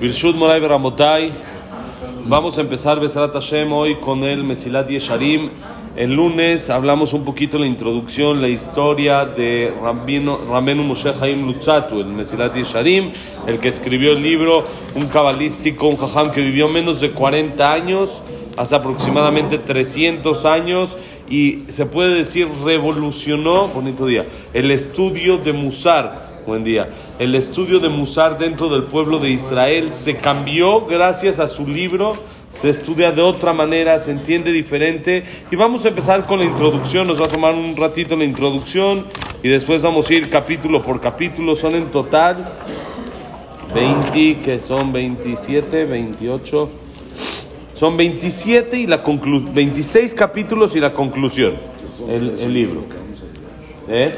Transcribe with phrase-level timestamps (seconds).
[0.00, 1.30] Birshut Moray Beramotay.
[2.26, 5.50] Vamos a empezar Besarat Hashem hoy con el Mesilat Yesharim.
[5.96, 12.00] El lunes hablamos un poquito la introducción, la historia de Rabino, Ramenu Moshe Haim Lutzatu,
[12.00, 13.10] el Mesilat Yesharim,
[13.46, 14.64] el que escribió el libro,
[14.96, 18.22] un cabalístico, un jajam que vivió menos de 40 años,
[18.56, 20.96] hace aproximadamente 300 años,
[21.30, 26.90] y se puede decir revolucionó, bonito día, el estudio de Musar Buen día.
[27.18, 32.12] El estudio de Musar dentro del pueblo de Israel se cambió gracias a su libro.
[32.50, 35.24] Se estudia de otra manera, se entiende diferente.
[35.50, 37.06] Y vamos a empezar con la introducción.
[37.06, 39.06] Nos va a tomar un ratito la introducción
[39.42, 41.54] y después vamos a ir capítulo por capítulo.
[41.54, 42.52] Son en total
[43.74, 46.70] 20, que son 27, 28.
[47.72, 51.54] Son 27 y la 26 capítulos y la conclusión.
[52.06, 52.82] El, el libro.
[53.88, 54.12] ¿Eh?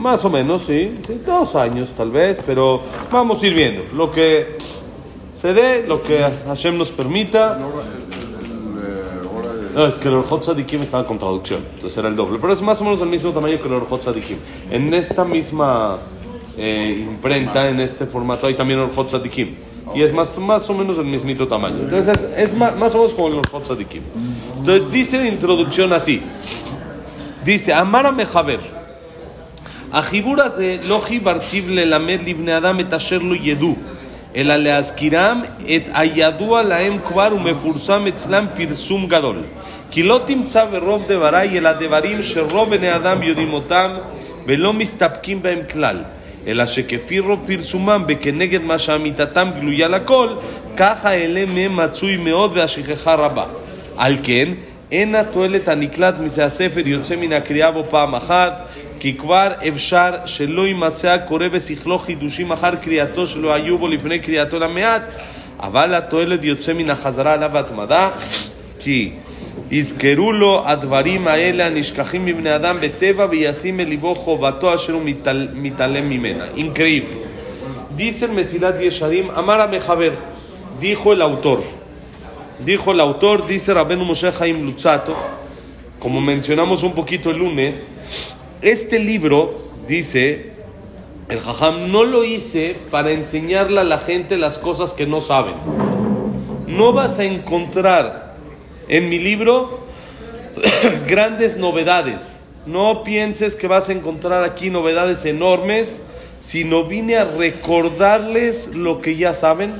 [0.00, 3.82] Más o menos, sí, sí, dos años tal vez, pero vamos a ir viendo.
[3.92, 4.56] Lo que
[5.30, 7.58] se dé, lo que Hashem nos permita.
[9.74, 12.38] No, es que el Orjot Sadikim estaba con traducción, entonces era el doble.
[12.40, 14.38] Pero es más o menos del mismo tamaño que el Orjot Sadikim.
[14.70, 15.98] En esta misma
[16.56, 19.54] eh, imprenta, en este formato, hay también Orjot Sadikim.
[19.94, 21.76] Y es más, más o menos del mismito tamaño.
[21.78, 24.02] Entonces es, es más, más, o menos como el Orjot Sadikim.
[24.60, 26.22] Entonces dice la introducción así.
[27.44, 28.79] Dice, Amara Mejaber.
[29.92, 33.76] החיבור הזה לא חיברתיו ללמד לבני אדם את אשר לא ידעו,
[34.36, 35.42] אלא להזכירם
[35.76, 39.36] את הידוע להם כבר ומפורסם אצלם פרסום גדול.
[39.90, 43.90] כי לא תמצא ברוב דבריי אלא דברים שרוב בני אדם יודעים אותם
[44.46, 45.96] ולא מסתפקים בהם כלל,
[46.46, 50.28] אלא שכפי רוב פרסומם וכנגד מה שאמיתתם גלויה לכל,
[50.76, 53.44] ככה אלה מהם מצוי מאוד והשכחה רבה.
[53.96, 54.48] על כן,
[54.91, 58.53] אין התועלת הנקלט מזה הספר יוצא מן הקריאה בו פעם אחת,
[58.99, 64.59] כי כבר אפשר שלא יימצא הקורא בשכלו חידושים אחר קריאתו שלא היו בו לפני קריאתו
[64.59, 65.15] למעט,
[65.59, 68.09] אבל התועלת יוצא מן החזרה עליו התמדה,
[68.79, 69.11] כי
[69.71, 76.09] יזכרו לו הדברים האלה הנשכחים מבני אדם בטבע וישים מליבו חובתו אשר הוא מתעל, מתעלם
[76.09, 76.45] ממנה.
[76.55, 77.15] Increíble.
[77.97, 80.13] Dice el Mesilat Yesharim, Amar Mejaber,
[80.81, 81.61] dijo el autor.
[82.64, 85.16] Dijo el autor, dice Rabenu Moshe Haim Lutzato,
[85.98, 87.86] como mencionamos un poquito el lunes,
[88.60, 90.52] este libro, dice
[91.30, 95.54] el Jajam, no lo hice para enseñarle a la gente las cosas que no saben.
[96.66, 98.34] No vas a encontrar
[98.88, 99.86] en mi libro
[101.08, 102.36] grandes novedades.
[102.66, 106.02] No pienses que vas a encontrar aquí novedades enormes,
[106.40, 109.74] sino vine a recordarles lo que ya saben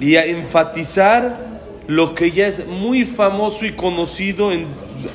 [0.00, 1.53] y a enfatizar
[1.86, 4.66] lo que ya es muy famoso y conocido en,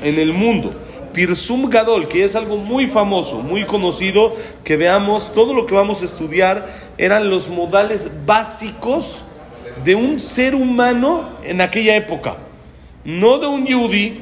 [0.04, 0.74] en el mundo.
[1.14, 6.02] Pirsum Gadol, que es algo muy famoso, muy conocido, que veamos, todo lo que vamos
[6.02, 9.24] a estudiar eran los modales básicos
[9.84, 12.38] de un ser humano en aquella época.
[13.04, 14.22] No de un yudí,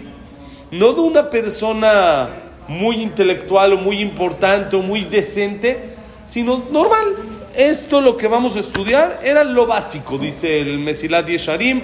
[0.71, 2.29] no de una persona
[2.67, 5.77] muy intelectual o muy importante o muy decente,
[6.25, 7.15] sino normal.
[7.55, 11.81] Esto lo que vamos a estudiar era lo básico, dice el Mesilat Yesharim,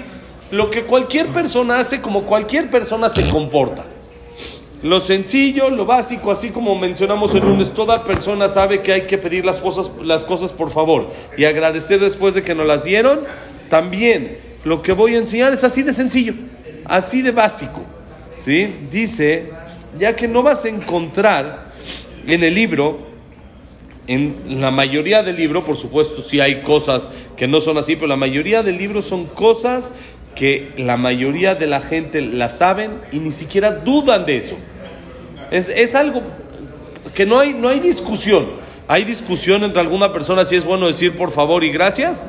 [0.53, 3.85] lo que cualquier persona hace como cualquier persona se comporta.
[4.83, 9.17] Lo sencillo, lo básico, así como mencionamos el lunes, toda persona sabe que hay que
[9.17, 13.21] pedir las cosas, las cosas por favor y agradecer después de que nos las dieron.
[13.67, 16.35] También lo que voy a enseñar es así de sencillo,
[16.85, 17.81] así de básico.
[18.37, 18.75] ¿sí?
[18.91, 19.49] Dice,
[19.97, 21.71] ya que no vas a encontrar
[22.27, 22.99] en el libro,
[24.05, 28.05] en la mayoría del libro, por supuesto, sí hay cosas que no son así, pero
[28.05, 29.93] la mayoría del libro son cosas
[30.35, 34.55] que la mayoría de la gente la saben y ni siquiera dudan de eso.
[35.51, 36.23] Es, es, algo
[37.13, 38.47] que no hay, no hay discusión.
[38.87, 42.25] Hay discusión entre alguna persona si es bueno decir por favor y gracias,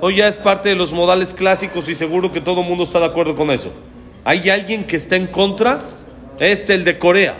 [0.00, 3.00] o ya es parte de los modales clásicos y seguro que todo el mundo está
[3.00, 3.70] de acuerdo con eso.
[4.24, 5.78] Hay alguien que está en contra,
[6.38, 7.34] este el de Corea,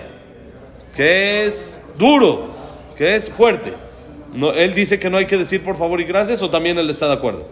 [0.94, 2.54] que es duro,
[2.97, 3.75] que es fuerte.
[4.34, 6.91] No, él dice que no hay que decir por favor y gracias, o también él
[6.91, 7.48] está de acuerdo.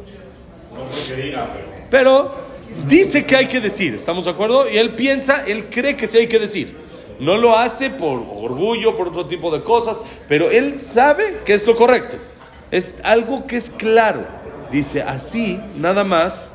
[0.75, 1.78] No sé qué diga, pero...
[1.90, 2.47] Pero
[2.86, 4.70] dice que hay que decir, ¿estamos de acuerdo?
[4.70, 6.76] Y él piensa, él cree que sí hay que decir.
[7.20, 11.66] No lo hace por orgullo, por otro tipo de cosas, pero él sabe que es
[11.66, 12.16] lo correcto.
[12.70, 14.25] Es algo que es claro.
[14.70, 16.50] Dice así, nada más,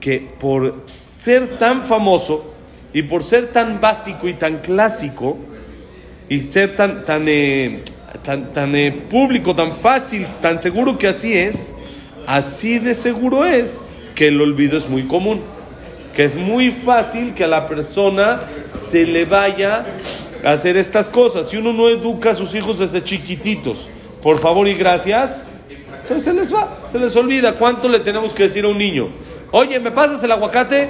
[0.00, 2.54] que por ser tan famoso
[2.92, 5.36] y por ser tan básico y tan clásico
[6.28, 7.82] y ser tan, tan, eh,
[8.22, 11.70] tan, tan eh, público, tan fácil, tan seguro que así es,
[12.26, 13.80] así de seguro es
[14.14, 15.42] que el olvido es muy común
[16.16, 18.40] que es muy fácil que a la persona
[18.72, 19.84] se le vaya
[20.42, 21.50] a hacer estas cosas.
[21.50, 23.90] Si uno no educa a sus hijos desde chiquititos,
[24.22, 25.44] por favor y gracias,
[26.00, 27.52] Entonces se les va, se les olvida.
[27.56, 29.10] ¿Cuánto le tenemos que decir a un niño?
[29.50, 30.88] Oye, ¿me pasas el aguacate?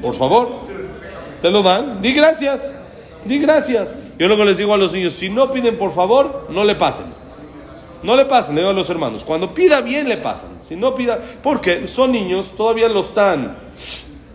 [0.00, 0.60] Por favor,
[1.42, 2.00] te lo dan.
[2.00, 2.76] Di gracias,
[3.24, 3.96] di gracias.
[4.16, 7.06] Yo luego les digo a los niños, si no piden por favor, no le pasen.
[8.04, 9.24] No le pasen, le digo a los hermanos.
[9.24, 10.50] Cuando pida bien, le pasan.
[10.60, 13.63] Si no pida, porque son niños, todavía lo están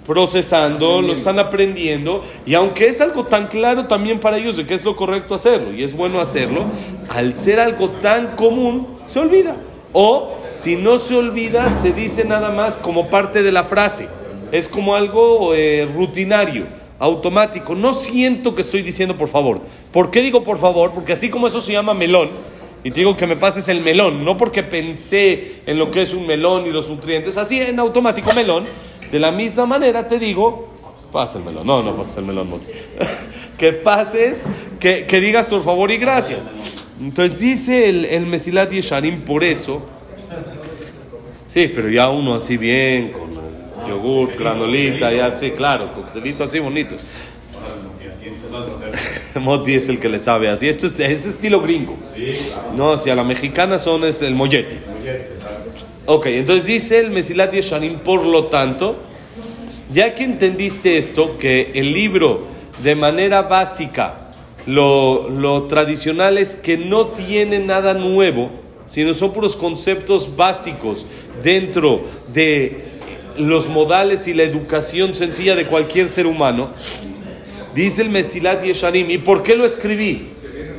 [0.10, 4.74] procesando, lo están aprendiendo, y aunque es algo tan claro también para ellos de que
[4.74, 6.66] es lo correcto hacerlo, y es bueno hacerlo,
[7.10, 9.56] al ser algo tan común, se olvida.
[9.94, 14.08] O si no se olvida, se dice nada más como parte de la frase.
[14.52, 16.66] Es como algo eh, rutinario,
[16.98, 17.76] automático.
[17.76, 19.62] No siento que estoy diciendo por favor.
[19.92, 20.92] ¿Por qué digo por favor?
[20.92, 22.30] Porque así como eso se llama melón,
[22.84, 26.16] y te digo que me pases el melón, no porque pensé en lo que es
[26.16, 28.64] un melón y los nutrientes, así en automático melón,
[29.12, 30.68] de la misma manera te digo,
[31.12, 31.64] pásenmelo.
[31.64, 32.50] No, no pases el melón,
[33.58, 34.46] que pases,
[34.80, 36.50] que, que, digas por favor y gracias.
[37.02, 39.82] Entonces dice el, el Mesilat Yesharim por eso.
[41.48, 43.30] Sí, pero ya uno así bien, con
[43.88, 46.96] yogur, granolita, ya sí, claro, coctelito así bonito.
[49.40, 50.68] Moti es el que le sabe así.
[50.68, 51.98] Esto es, es estilo gringo.
[52.76, 54.80] No, si a la mexicana son es el mollete.
[56.12, 58.96] Ok, entonces dice el Mesilat Yeshanim, por lo tanto,
[59.94, 62.48] ya que entendiste esto, que el libro
[62.82, 64.32] de manera básica,
[64.66, 68.50] lo, lo tradicional es que no tiene nada nuevo,
[68.88, 71.06] sino son puros conceptos básicos
[71.44, 72.02] dentro
[72.34, 72.86] de
[73.38, 76.70] los modales y la educación sencilla de cualquier ser humano.
[77.76, 80.30] Dice el Mesilat Yesharim, ¿y por qué lo escribí?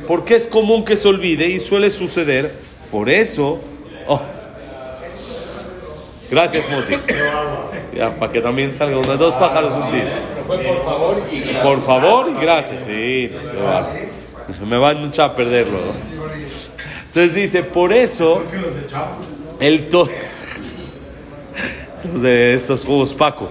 [0.09, 2.51] Porque es común que se olvide y suele suceder.
[2.91, 3.61] Por eso,
[4.07, 4.19] oh,
[6.31, 6.95] Gracias, Moti.
[7.93, 10.07] Ya, para que también salga unos dos pájaros un tiro.
[10.47, 11.63] por favor y gracias.
[11.63, 13.31] Por favor y gracias, sí.
[14.65, 15.79] Me van echar a perderlo.
[17.07, 18.41] Entonces dice, por eso,
[19.59, 20.07] el to
[22.11, 23.49] los de estos jugos Paco.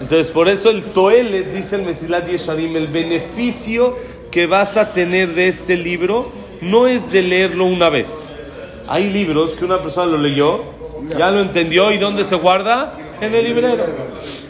[0.00, 3.98] Entonces, por eso el Toele, dice el Mesilat Yesharim, el beneficio
[4.30, 6.32] que vas a tener de este libro
[6.62, 8.30] no es de leerlo una vez.
[8.86, 10.77] Hay libros que una persona lo leyó
[11.16, 11.92] ya lo entendió.
[11.92, 12.94] ¿Y dónde se guarda?
[13.20, 13.84] En el librero.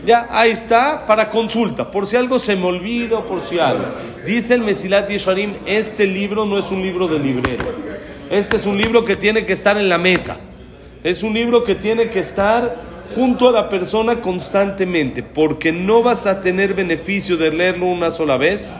[0.04, 1.90] Ya, ahí está para consulta.
[1.90, 3.84] Por si algo se me olvida, por si algo.
[4.24, 7.64] Dice el Mesilat Yesharim, este libro no es un libro de librero.
[8.30, 10.36] Este es un libro que tiene que estar en la mesa.
[11.02, 16.26] Es un libro que tiene que estar junto a la persona constantemente, porque no vas
[16.26, 18.78] a tener beneficio de leerlo una sola vez,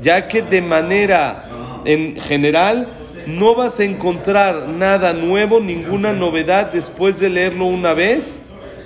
[0.00, 1.48] ya que de manera
[1.84, 2.88] en general
[3.26, 8.38] no vas a encontrar nada nuevo, ninguna novedad después de leerlo una vez,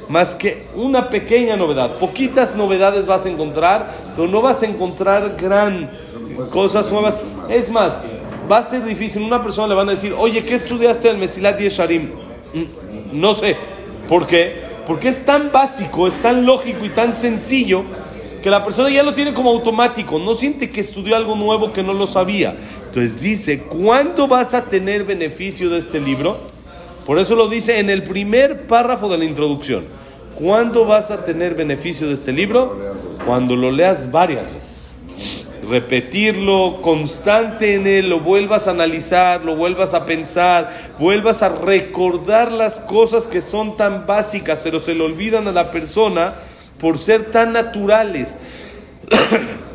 [0.08, 1.99] más que una pequeña novedad.
[1.99, 5.90] Poquitas novedades vas a encontrar, pero no vas a encontrar gran
[6.50, 7.25] cosas nuevas.
[7.49, 8.02] Es más,
[8.50, 9.23] va a ser difícil.
[9.23, 12.11] Una persona le van a decir, oye, ¿qué estudiaste en Mesilat Yesharim?
[12.55, 13.56] Mm, no sé.
[14.08, 14.69] ¿Por qué?
[14.87, 17.82] Porque es tan básico, es tan lógico y tan sencillo
[18.43, 21.82] que la persona ya lo tiene como automático, no siente que estudió algo nuevo que
[21.82, 22.55] no lo sabía.
[22.88, 26.38] Entonces dice, ¿cuándo vas a tener beneficio de este libro?
[27.05, 29.85] Por eso lo dice en el primer párrafo de la introducción.
[30.35, 32.79] ¿Cuándo vas a tener beneficio de este libro?
[33.26, 34.93] Cuando lo leas varias veces.
[35.69, 42.50] Repetirlo constante en él, lo vuelvas a analizar, lo vuelvas a pensar, vuelvas a recordar
[42.52, 46.37] las cosas que son tan básicas, pero se le olvidan a la persona
[46.80, 48.38] por ser tan naturales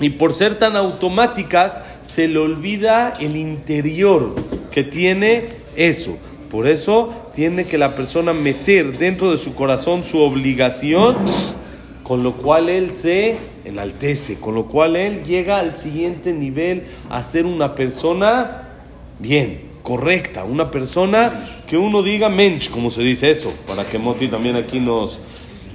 [0.00, 4.34] y por ser tan automáticas, se le olvida el interior
[4.70, 6.16] que tiene eso.
[6.50, 11.16] Por eso tiene que la persona meter dentro de su corazón su obligación,
[12.02, 17.22] con lo cual él se enaltece, con lo cual él llega al siguiente nivel a
[17.22, 18.68] ser una persona
[19.18, 24.28] bien, correcta, una persona que uno diga mensch, como se dice eso, para que Moti
[24.28, 25.18] también aquí nos,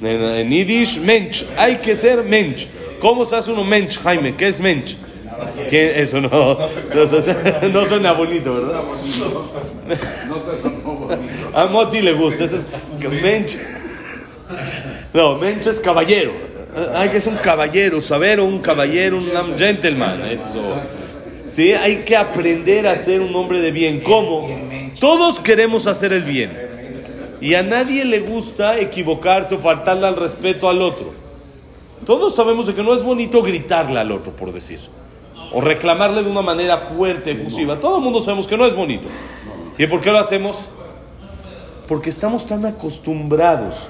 [0.01, 1.43] en, Yiddish, mensch.
[1.57, 2.67] Hay que ser mensch.
[3.03, 4.33] ¿Cómo se hace uno mensch, Jaime?
[4.37, 4.95] ¿Qué es mensch?
[5.69, 6.01] ¿Qué?
[6.01, 6.57] Eso no,
[7.73, 8.81] no, suena bonito, ¿verdad?
[11.53, 12.45] A Moti le gusta.
[12.45, 12.65] es
[13.21, 13.57] mensch.
[15.13, 16.31] No, mensch es caballero.
[16.95, 20.21] Hay que ser un caballero, saber un caballero, un gentleman.
[20.21, 20.63] Eso.
[21.47, 23.99] Sí, hay que aprender a ser un hombre de bien.
[23.99, 24.47] ¿Cómo?
[25.01, 26.53] Todos queremos hacer el bien.
[27.41, 31.22] Y a nadie le gusta equivocarse o faltarle al respeto al otro.
[32.05, 34.79] Todos sabemos de que no es bonito gritarle al otro, por decir.
[35.53, 37.79] O reclamarle de una manera fuerte, efusiva.
[37.79, 39.07] Todo el mundo sabemos que no es bonito.
[39.77, 40.67] ¿Y por qué lo hacemos?
[41.87, 43.87] Porque estamos tan acostumbrados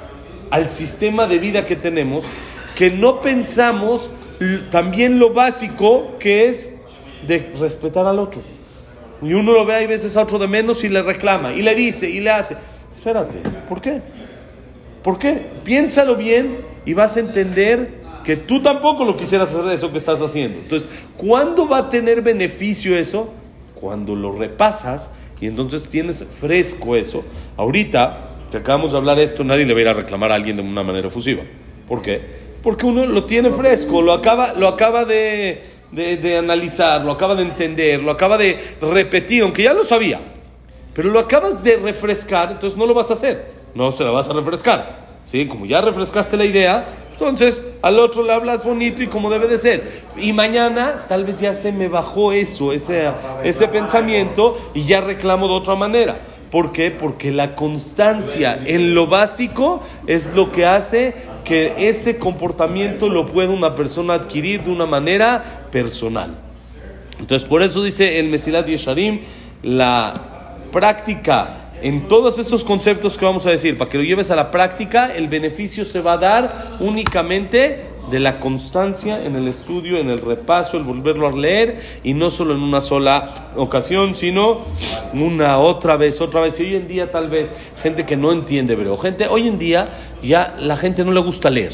[0.49, 2.25] al sistema de vida que tenemos
[2.75, 4.09] que no pensamos
[4.71, 6.71] también lo básico que es
[7.27, 8.41] de respetar al otro.
[9.21, 11.73] Y uno lo ve hay veces a otro de menos y le reclama, y le
[11.75, 12.57] dice, y le hace.
[12.91, 13.37] Espérate,
[13.69, 14.01] ¿por qué?
[15.01, 15.45] ¿Por qué?
[15.63, 20.21] Piénsalo bien y vas a entender que tú tampoco lo quisieras hacer eso que estás
[20.21, 20.59] haciendo.
[20.59, 23.33] Entonces, ¿cuándo va a tener beneficio eso?
[23.75, 25.11] Cuando lo repasas
[25.41, 27.23] y entonces tienes fresco eso.
[27.57, 30.55] Ahorita que acabamos de hablar esto, nadie le va a ir a reclamar a alguien
[30.55, 31.43] de una manera efusiva.
[31.87, 32.21] ¿Por qué?
[32.61, 37.35] Porque uno lo tiene fresco, lo acaba, lo acaba de, de, de analizar, lo acaba
[37.35, 40.21] de entender, lo acaba de repetir, aunque ya lo sabía.
[40.93, 43.47] Pero lo acabas de refrescar, entonces no lo vas a hacer.
[43.75, 45.03] No se la vas a refrescar.
[45.25, 45.45] ¿Sí?
[45.47, 49.57] Como ya refrescaste la idea, entonces al otro le hablas bonito y como debe de
[49.57, 50.01] ser.
[50.17, 53.09] Y mañana tal vez ya se me bajó eso, ese,
[53.43, 56.19] ese pensamiento y ya reclamo de otra manera.
[56.51, 56.91] ¿Por qué?
[56.91, 63.49] Porque la constancia en lo básico es lo que hace que ese comportamiento lo pueda
[63.49, 66.37] una persona adquirir de una manera personal.
[67.19, 69.21] Entonces, por eso dice el Mesilat Yesharim,
[69.63, 70.13] la
[70.71, 74.51] práctica en todos estos conceptos que vamos a decir, para que lo lleves a la
[74.51, 80.09] práctica, el beneficio se va a dar únicamente de la constancia en el estudio, en
[80.09, 84.61] el repaso, el volverlo a leer y no solo en una sola ocasión, sino
[85.13, 86.59] una otra vez, otra vez.
[86.59, 87.51] Y hoy en día tal vez
[87.81, 89.87] gente que no entiende hebreo, gente, hoy en día
[90.21, 91.73] ya la gente no le gusta leer,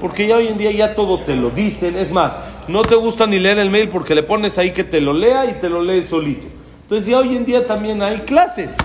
[0.00, 2.32] porque ya hoy en día ya todo te lo dicen, es más,
[2.68, 5.46] no te gusta ni leer el mail porque le pones ahí que te lo lea
[5.46, 6.46] y te lo lees solito.
[6.82, 8.76] Entonces ya hoy en día también hay clases.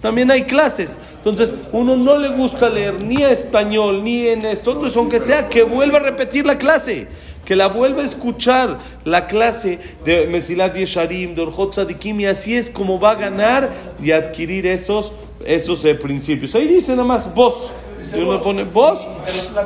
[0.00, 0.98] También hay clases.
[1.16, 4.72] Entonces, uno no le gusta leer ni español ni en esto.
[4.72, 7.08] Entonces, aunque sea que vuelva a repetir la clase,
[7.48, 8.76] que la vuelva a escuchar
[9.06, 13.70] la clase de Mesilat Yesharim, de Orjot Tzadikim, y así es como va a ganar
[14.02, 15.12] y adquirir esos,
[15.46, 16.54] esos eh, principios.
[16.54, 17.72] Ahí dice nada más vos.
[18.14, 19.00] Y uno pone vos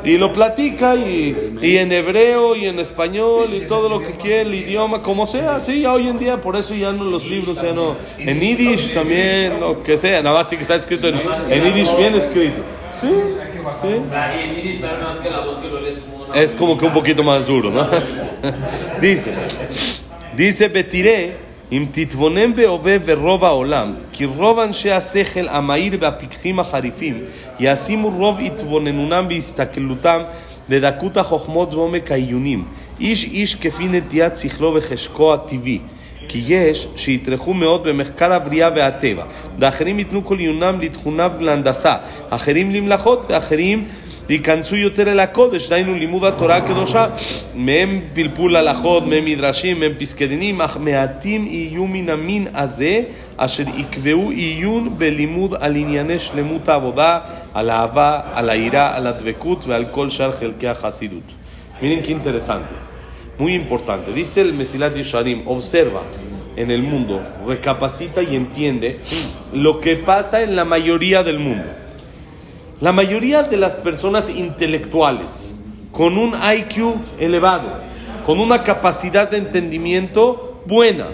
[0.04, 4.42] y lo platica y, y, en hebreo y en español y todo lo que quiere,
[4.42, 7.60] el idioma, como sea, sí, ya hoy en día, por eso ya no los libros,
[7.60, 11.20] ya no, en yiddish también, lo que sea, nada más sí que está escrito en,
[11.50, 12.62] en yiddish bien escrito.
[13.00, 13.08] Sí,
[13.82, 14.02] sí
[16.33, 17.87] Es como que un poquito más duro, ¿no?
[19.01, 19.33] dice,
[20.35, 21.47] dice Betiré.
[21.71, 27.19] אם תתבונן בהווה ורוב העולם, כי רוב אנשי השכל המהיר והפיקחים החריפים
[27.59, 30.21] ישימו רוב התבוננונם בהסתכלותם
[30.69, 32.63] לדקות החוכמות ועומק העיונים,
[32.99, 35.79] איש איש כפי נטיית שכלו וחשקו הטבעי.
[36.27, 39.23] כי יש שיטרחו מאוד במחקר הבריאה והטבע,
[39.59, 41.95] ואחרים ייתנו כל עיונם לתכונה ולהנדסה,
[42.29, 43.85] אחרים למלאכות ואחרים
[44.29, 47.07] ייכנסו יותר אל הקודש, דהיינו לימוד התורה הקדושה,
[47.55, 53.01] מהם פלפול הלכות, מהם מדרשים, מהם פסקי דינים, אך מעטים יהיו מן המין הזה,
[53.37, 57.19] אשר יקבעו עיון בלימוד על ענייני שלמות העבודה,
[57.53, 61.23] על האהבה, על היראה, על הדבקות ועל כל שאר חלקי החסידות.
[61.81, 62.73] Miren qué interesante,
[63.37, 64.11] muy importante.
[64.11, 66.01] Dice el Mesilat Yesharim, observa
[66.55, 68.99] en el mundo, recapacita y entiende
[69.53, 71.80] lo que pasa en la mayoría del mundo.
[72.82, 75.52] La mayoría de las personas intelectuales,
[75.92, 77.78] con un IQ elevado,
[78.26, 81.10] con una capacidad de entendimiento buena,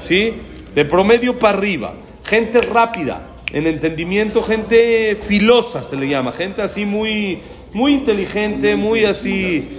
[0.00, 0.32] ¿sí?
[0.74, 6.84] De promedio para arriba, gente rápida en entendimiento, gente filosa se le llama, gente así
[6.84, 7.38] muy,
[7.72, 9.78] muy inteligente, muy así.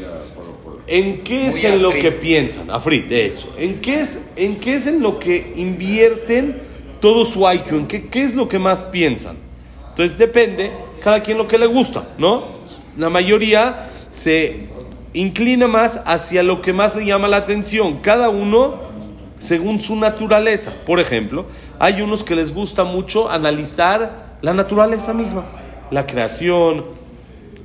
[0.87, 2.71] ¿En qué es en lo que piensan?
[2.71, 3.53] Afrit, eso.
[3.59, 6.61] ¿En qué, es, ¿En qué es en lo que invierten
[7.01, 7.73] todo su IQ?
[7.73, 9.35] ¿En qué, qué es lo que más piensan?
[9.93, 10.71] Entonces depende
[11.03, 12.45] cada quien lo que le gusta, ¿no?
[12.97, 14.69] La mayoría se
[15.13, 18.75] inclina más hacia lo que más le llama la atención, cada uno
[19.37, 20.73] según su naturaleza.
[20.83, 21.45] Por ejemplo,
[21.77, 25.45] hay unos que les gusta mucho analizar la naturaleza misma,
[25.91, 26.85] la creación,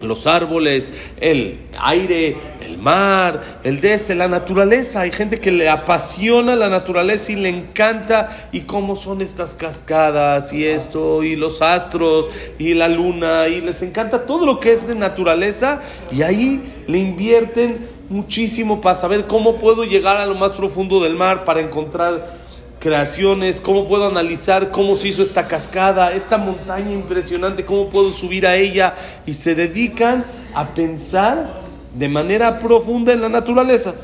[0.00, 0.90] los árboles,
[1.20, 5.00] el aire, el mar, el de este, la naturaleza.
[5.00, 8.48] Hay gente que le apasiona la naturaleza y le encanta.
[8.52, 13.82] Y cómo son estas cascadas y esto y los astros y la luna y les
[13.82, 15.80] encanta todo lo que es de naturaleza.
[16.12, 21.14] Y ahí le invierten muchísimo para saber cómo puedo llegar a lo más profundo del
[21.14, 22.37] mar para encontrar
[22.78, 28.46] creaciones, cómo puedo analizar cómo se hizo esta cascada, esta montaña impresionante, cómo puedo subir
[28.46, 28.94] a ella
[29.26, 31.62] y se dedican a pensar
[31.94, 33.94] de manera profunda en la naturaleza.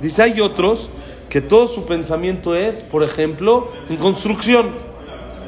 [0.00, 0.88] Dice, hay otros
[1.28, 4.70] que todo su pensamiento es, por ejemplo, en construcción.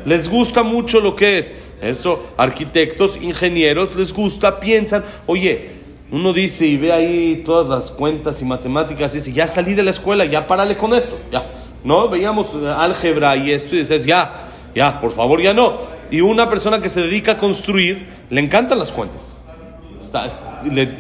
[0.05, 6.67] Les gusta mucho lo que es eso, arquitectos, ingenieros, les gusta, piensan, oye, uno dice
[6.67, 10.25] y ve ahí todas las cuentas y matemáticas y dice, ya salí de la escuela,
[10.25, 11.49] ya párale con esto, ya.
[11.85, 15.79] No, veíamos álgebra y esto y dices, ya, ya, por favor, ya no.
[16.11, 19.41] Y una persona que se dedica a construir, le encantan las cuentas.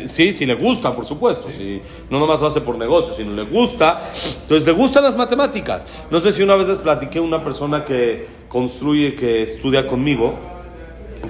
[0.08, 1.48] sí, sí le gusta, por supuesto.
[1.50, 4.02] Sí, no nomás lo hace por negocio, sino le gusta.
[4.42, 5.86] Entonces le gustan las matemáticas.
[6.10, 10.34] No sé si una vez les platiqué a una persona que construye, que estudia conmigo,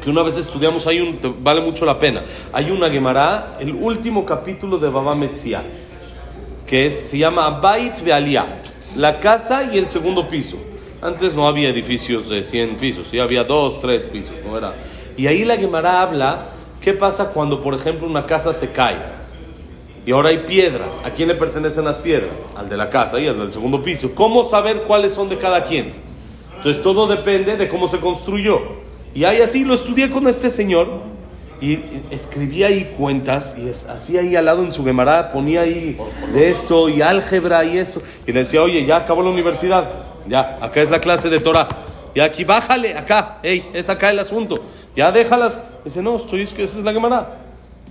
[0.02, 2.22] que una vez estudiamos, hay un, vale mucho la pena.
[2.52, 5.62] Hay una Gemara, el último capítulo de Baba Metzia,
[6.66, 8.62] que es, se llama Bait Bealia,
[8.96, 10.56] la casa y el segundo piso.
[11.02, 14.76] Antes no había edificios de 100 pisos, sí había dos, tres pisos, no era.
[15.16, 18.98] Y ahí la Gemara habla qué pasa cuando, por ejemplo, una casa se cae
[20.06, 21.00] y ahora hay piedras.
[21.04, 22.40] ¿A quién le pertenecen las piedras?
[22.56, 24.12] Al de la casa y al del segundo piso.
[24.14, 25.92] ¿Cómo saber cuáles son de cada quien?
[26.56, 28.60] Entonces todo depende de cómo se construyó.
[29.14, 31.02] Y ahí así lo estudié con este señor
[31.60, 31.78] y
[32.10, 35.98] escribía ahí cuentas y así ahí al lado en su Gemara ponía ahí
[36.32, 38.02] de esto y álgebra y esto.
[38.26, 39.90] Y le decía, oye, ya acabó la universidad,
[40.26, 41.68] ya, acá es la clase de Torah.
[42.14, 44.62] Y aquí bájale, acá, hey, es acá el asunto.
[44.96, 45.60] Ya déjalas.
[45.84, 47.40] Dice, no, estoy, es que esa es la Gemara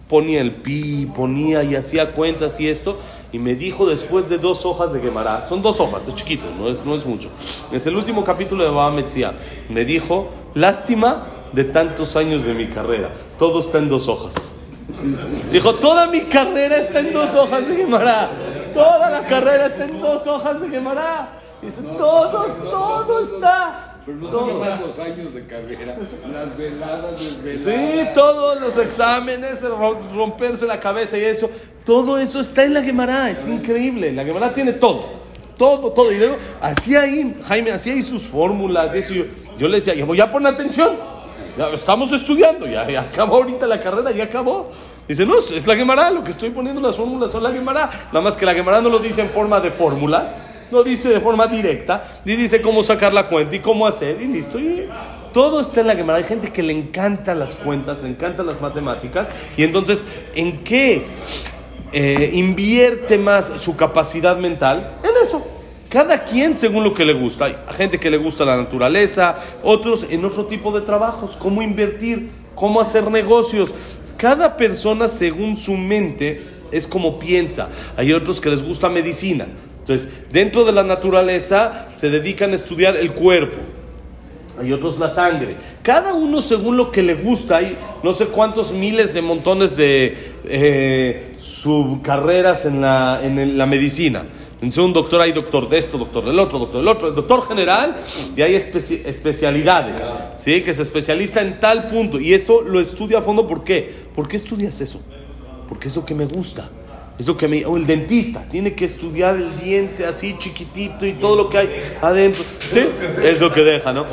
[0.09, 2.97] ponía el pi, ponía y hacía cuentas y esto,
[3.31, 6.67] y me dijo después de dos hojas de Gemara, son dos hojas, es chiquito, no
[6.67, 7.29] es, no es mucho,
[7.71, 9.35] es el último capítulo de Baba Metzia,
[9.69, 14.53] me dijo, lástima de tantos años de mi carrera, todo está en dos hojas.
[15.51, 18.29] Dijo, toda mi carrera está en dos hojas de Gemara,
[18.73, 21.39] toda la carrera está en dos hojas de Gemara.
[21.61, 23.97] Dice, todo, todo está.
[24.05, 25.97] Pero no nomás los años de carrera,
[26.31, 27.61] las veladas, desveladas.
[27.61, 29.63] Sí, todos los exámenes,
[30.15, 31.49] romperse la cabeza y eso,
[31.85, 34.11] todo eso está en la Gemara, es increíble.
[34.13, 35.05] La Gemara tiene todo,
[35.57, 36.11] todo, todo.
[36.11, 39.13] Y luego, así ahí, Jaime, así ahí sus fórmulas eso.
[39.13, 39.25] Yo,
[39.57, 40.91] yo le decía, ya pon atención,
[41.73, 44.65] estamos estudiando, ya, ya acabó ahorita la carrera, ya acabó.
[45.07, 47.89] Dice, no, es la Gemara, lo que estoy poniendo las fórmulas son la Gemara.
[48.07, 50.35] Nada más que la Gemara no lo dice en forma de fórmulas,
[50.69, 54.27] no dice de forma directa, ni dice cómo sacar la cuenta y cómo hacer, y
[54.27, 54.59] listo.
[55.33, 56.19] Todo está en la Gemara.
[56.19, 60.05] Hay gente que le encantan las cuentas, le encantan las matemáticas, y entonces,
[60.35, 61.07] ¿en qué
[61.91, 64.97] eh, invierte más su capacidad mental?
[65.03, 65.58] En eso.
[65.89, 67.45] Cada quien según lo que le gusta.
[67.45, 72.29] Hay gente que le gusta la naturaleza, otros en otro tipo de trabajos, cómo invertir,
[72.53, 73.73] cómo hacer negocios.
[74.15, 77.69] Cada persona según su mente es como piensa.
[77.97, 79.47] Hay otros que les gusta medicina.
[79.79, 83.57] Entonces, dentro de la naturaleza se dedican a estudiar el cuerpo.
[84.61, 85.55] Hay otros la sangre.
[85.81, 87.57] Cada uno según lo que le gusta.
[87.57, 94.25] Hay no sé cuántos miles de montones de eh, subcarreras en la, en la medicina.
[94.61, 97.95] En un doctor hay doctor de esto, doctor del otro, doctor del otro, doctor general
[98.35, 100.01] y hay especi- especialidades,
[100.35, 100.61] ¿sí?
[100.61, 103.47] Que se especializa en tal punto y eso lo estudia a fondo.
[103.47, 103.89] ¿Por qué?
[104.13, 104.99] ¿Por qué estudias eso?
[105.69, 106.69] Porque es lo que me gusta.
[107.17, 107.65] Es lo que me...
[107.65, 111.69] O el dentista tiene que estudiar el diente así chiquitito y todo lo que hay
[112.01, 112.43] adentro.
[112.59, 112.81] ¿Sí?
[113.23, 114.05] Es lo que deja, ¿no?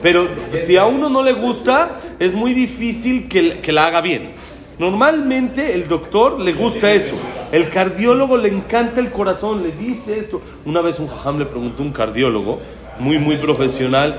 [0.00, 4.30] Pero si a uno no le gusta, es muy difícil que, que la haga bien.
[4.82, 7.14] Normalmente el doctor le gusta eso.
[7.52, 10.42] El cardiólogo le encanta el corazón, le dice esto.
[10.64, 12.58] Una vez un jajam le preguntó a un cardiólogo,
[12.98, 14.18] muy, muy profesional,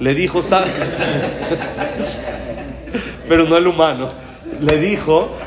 [0.00, 0.64] le dijo, "Sa-
[3.28, 4.08] pero no el humano,
[4.58, 5.28] le dijo,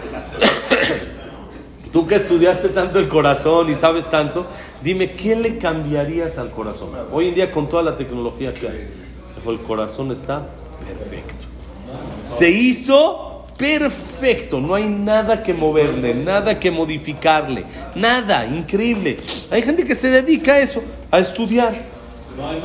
[1.92, 4.46] Tú que estudiaste tanto el corazón y sabes tanto,
[4.84, 6.90] dime, ¿qué le cambiarías al corazón?
[7.12, 8.88] Hoy en día con toda la tecnología que hay,
[9.48, 10.46] el corazón está
[10.86, 11.46] perfecto.
[12.28, 13.27] Se hizo
[13.58, 17.64] perfecto, no hay nada que moverle, nada que modificarle,
[17.96, 19.18] nada, increíble.
[19.50, 21.74] Hay gente que se dedica a eso, a estudiar.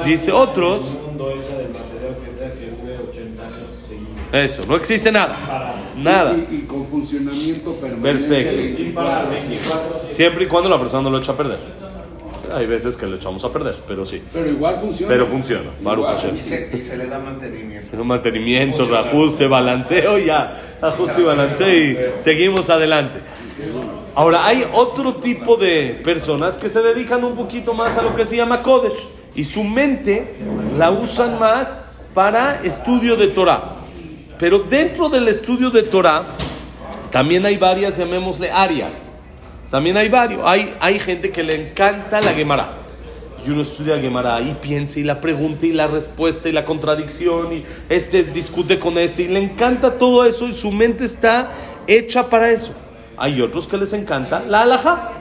[0.05, 3.57] Dice otros, mundo hecho del material que sea que dure 80 años
[3.88, 4.35] seguidos.
[4.35, 5.35] eso, no existe nada,
[5.96, 6.37] nada.
[6.37, 8.28] Y, y con funcionamiento permanente.
[8.28, 8.76] Perfecto.
[8.76, 11.82] Sin parar, 24 Siempre y cuando la persona no lo echa a perder.
[12.55, 14.23] Hay veces que lo echamos a perder, pero sí.
[14.33, 15.12] Pero igual funciona.
[15.12, 16.07] Pero funciona, Baruch.
[16.07, 16.37] Hashem.
[16.37, 18.01] Y se, y se le da mantenimiento.
[18.01, 20.77] Un mantenimiento, ajuste, balanceo, ya.
[20.81, 23.21] Ajuste y balanceo y seguimos adelante.
[24.15, 28.27] Ahora, hay otro tipo de personas que se dedican un poquito más a lo que
[28.27, 29.09] se llama Kodesh.
[29.35, 30.35] Y su mente
[30.77, 31.79] la usan más
[32.12, 33.77] para estudio de Torah.
[34.38, 36.23] Pero dentro del estudio de Torah,
[37.11, 39.12] también hay varias, llamémosle áreas.
[39.73, 40.43] También hay varios.
[40.45, 42.73] Hay, hay gente que le encanta la Gemara.
[43.45, 47.55] Y uno estudia Gemara y piensa y la pregunta y la respuesta y la contradicción
[47.55, 51.51] y este discute con este y le encanta todo eso y su mente está
[51.87, 52.75] hecha para eso.
[53.17, 55.13] Hay otros que les encanta la alhaja.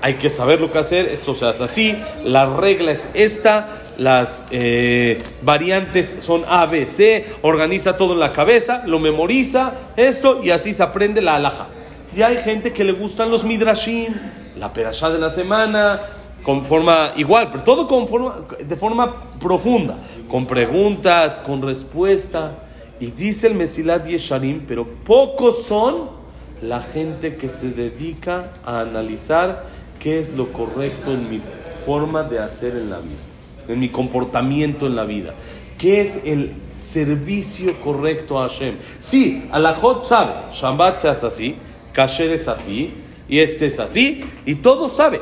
[0.00, 4.44] Hay que saber lo que hacer, esto se hace así, la regla es esta, las
[4.52, 10.50] eh, variantes son A, B, C, organiza todo en la cabeza, lo memoriza, esto y
[10.50, 11.66] así se aprende la alhaja.
[12.16, 14.14] Y hay gente que le gustan los midrashim,
[14.56, 16.00] la perashá de la semana,
[16.42, 22.62] con forma igual, pero todo con forma, de forma profunda, con preguntas, con respuesta.
[23.00, 26.18] Y dice el Mesilat Yesharim, pero pocos son
[26.60, 29.66] La gente que se dedica a analizar
[30.00, 31.40] qué es lo correcto en mi
[31.86, 33.20] forma de hacer en la vida,
[33.68, 35.34] en mi comportamiento en la vida.
[35.78, 38.74] ¿Qué es el servicio correcto a Hashem?
[38.98, 41.56] Sí, Alajot sabe, Shabbat se hace así,
[41.98, 42.94] Kasher es así,
[43.28, 45.20] y este es así, y todo sabe.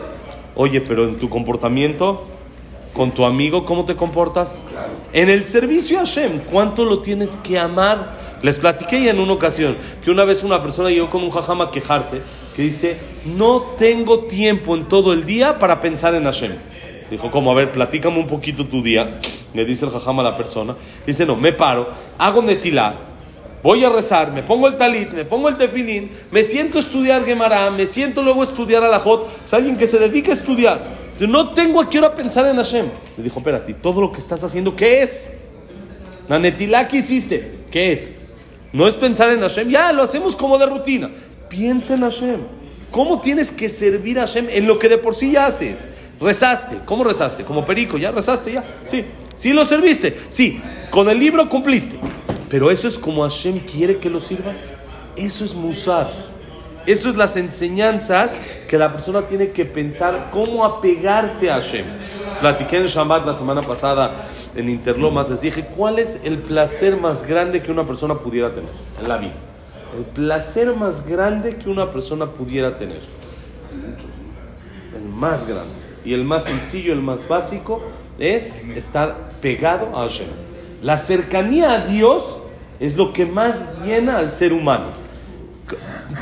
[0.54, 2.26] Oye, pero en tu comportamiento,
[2.92, 4.66] con tu amigo, ¿cómo te comportas?
[5.14, 8.18] En el servicio a Hashem, ¿cuánto lo tienes que amar?
[8.42, 11.62] Les platiqué ya en una ocasión que una vez una persona llegó con un jajam
[11.62, 12.20] a quejarse
[12.54, 16.52] que dice, no tengo tiempo en todo el día para pensar en Hashem.
[17.10, 19.18] Dijo, como, a ver, platícame un poquito tu día.
[19.54, 20.74] Le dice el jajam a la persona.
[21.06, 23.15] Dice, no, me paro, hago netilá,
[23.62, 27.24] voy a rezar, me pongo el talit, me pongo el tefilín, me siento a estudiar
[27.24, 29.28] Gemara, me siento luego a estudiar Alajot.
[29.44, 30.96] Es alguien que se dedica a estudiar.
[31.18, 32.86] Yo no tengo a qué hora pensar en Hashem.
[33.16, 35.32] Le dijo, espérate, todo lo que estás haciendo, ¿qué es?
[36.28, 38.14] La netilá que hiciste, ¿qué es?
[38.72, 41.10] No es pensar en Hashem, ya lo hacemos como de rutina.
[41.48, 42.40] Piensa en Hashem.
[42.90, 45.78] ¿Cómo tienes que servir a Hashem en lo que de por sí ya haces?
[46.20, 46.80] Rezaste.
[46.84, 47.44] ¿Cómo rezaste?
[47.44, 48.64] Como perico, ya rezaste, ya.
[48.84, 49.04] Sí.
[49.34, 50.16] Sí lo serviste.
[50.28, 50.60] Sí.
[50.90, 51.98] Con el libro cumpliste.
[52.48, 54.74] Pero eso es como Hashem quiere que lo sirvas.
[55.16, 56.08] Eso es musar.
[56.86, 58.34] Eso es las enseñanzas
[58.68, 61.84] que la persona tiene que pensar cómo apegarse a Hashem.
[62.40, 64.12] Platiqué en Shabbat la semana pasada
[64.54, 68.70] en Interlomas, les dije, ¿cuál es el placer más grande que una persona pudiera tener
[69.00, 69.32] en la vida?
[69.96, 73.00] El placer más grande que una persona pudiera tener.
[74.94, 75.72] El más grande.
[76.04, 77.82] Y el más sencillo, el más básico,
[78.18, 80.45] es estar pegado a Hashem.
[80.86, 82.38] La cercanía a Dios
[82.78, 84.90] es lo que más llena al ser humano.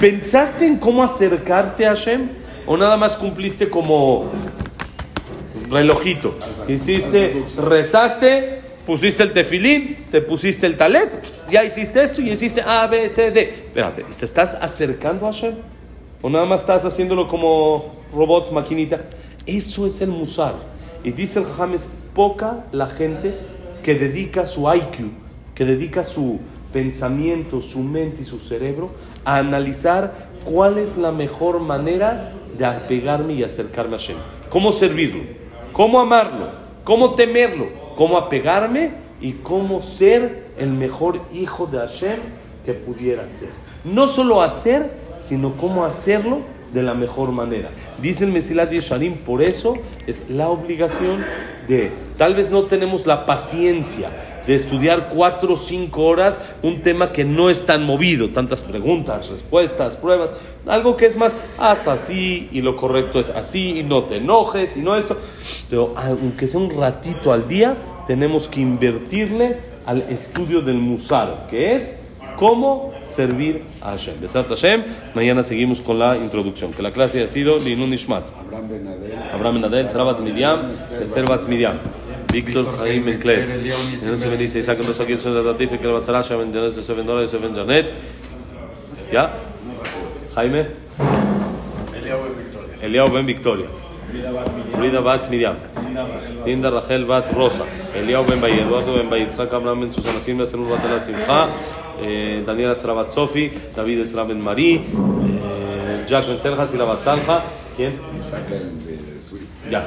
[0.01, 2.31] ¿Pensaste en cómo acercarte a Hashem?
[2.65, 4.31] ¿O nada más cumpliste como
[5.69, 6.35] relojito?
[6.67, 11.11] Hiciste, rezaste, pusiste el tefilín, te pusiste el talet,
[11.51, 13.41] ya hiciste esto y hiciste A, B, C, D.
[13.67, 15.57] Espérate, ¿te estás acercando a Hashem?
[16.23, 19.03] ¿O nada más estás haciéndolo como robot, maquinita?
[19.45, 20.55] Eso es el musar.
[21.03, 23.53] Y dice el Jajam, es poca la gente
[23.85, 25.11] que dedica su IQ,
[25.55, 26.41] que dedica su
[26.73, 28.91] pensamiento, su mente y su cerebro
[29.25, 34.17] a analizar cuál es la mejor manera de apegarme y acercarme a Hashem.
[34.49, 35.23] ¿Cómo servirlo?
[35.73, 36.49] ¿Cómo amarlo?
[36.83, 37.69] ¿Cómo temerlo?
[37.95, 38.93] ¿Cómo apegarme?
[39.21, 42.19] Y cómo ser el mejor hijo de Hashem
[42.65, 43.51] que pudiera ser.
[43.85, 46.39] No solo hacer, sino cómo hacerlo
[46.75, 47.71] de la mejor manera.
[48.03, 49.75] Dice el Mesilat Yesharim, por eso
[50.07, 51.25] es la obligación
[51.69, 54.11] de, tal vez no tenemos la paciencia
[54.47, 59.31] de estudiar cuatro o cinco horas un tema que no es tan movido, tantas preguntas,
[59.31, 60.35] respuestas, pruebas,
[60.67, 64.77] algo que es más, haz así y lo correcto es así y no te enojes
[64.77, 65.17] y no esto,
[65.71, 71.75] pero aunque sea un ratito al día, tenemos que invertirle al estudio del musar, que
[71.75, 71.97] es
[72.37, 74.21] cómo servir a Hashem.
[74.21, 78.25] Besat Hashem, mañana seguimos con la introducción, que la clase ha sido Linun Nishmat.
[79.33, 79.91] Abraham Benadel.
[79.91, 80.71] Sarabat Miriam,
[81.01, 81.47] Esther Bat
[85.79, 87.95] que la Batzarasha, Bendiciones de Seven Dólares, Seven Janet.
[89.13, 89.33] ¿Ya?
[90.35, 90.67] Jaime.
[92.83, 93.15] Eliabo
[94.19, 94.79] en Ben Victoria.
[94.79, 95.57] Frida Bat Miriam.
[96.47, 97.65] Linda Rachel Bat Rosa.
[97.95, 98.61] Eliao Ben Bay.
[98.61, 99.21] Eduardo Ben Bay.
[99.23, 100.21] Yitzhak Abraham Ben Susana
[101.01, 101.47] Simcha.
[102.01, 103.51] eh, Daniela Sara Bat Sofi.
[103.75, 104.75] David Ben Marí.
[104.75, 106.67] eh, Jack Ben Selja.
[106.67, 107.43] Sila Bat Salja.
[107.77, 107.99] ¿Quién?
[108.21, 109.39] Saca el de su
[109.71, 109.85] Ya.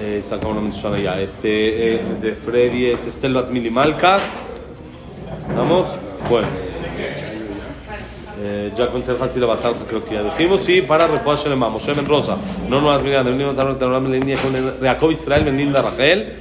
[0.00, 1.20] Eh, saca una mensual ya.
[1.20, 4.18] Este, eh, de Freddy es Estel Bat Mili Malka.
[5.36, 5.88] ¿Estamos?
[6.28, 6.69] Bueno.
[8.42, 10.62] Eh, Jack Ben Serhan Sila Bat Salja, creo que ya dijimos.
[10.62, 11.68] Sí, para Refuah Shelema.
[11.68, 12.36] Moshe Ben Rosa.
[12.68, 13.10] No, de
[14.80, 16.32] la con Israel Rachel.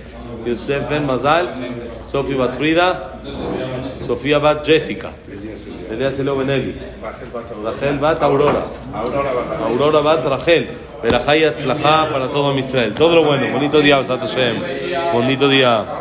[0.45, 1.53] Yosef Ben Mazal.
[2.05, 3.19] Sofía Bat Frida.
[4.07, 5.11] Sofía Bat Jessica.
[12.87, 12.91] Y.
[12.95, 13.45] Todo lo bueno.
[13.53, 14.55] Bonito día, Besat Hashem.
[15.13, 15.98] Bonito día.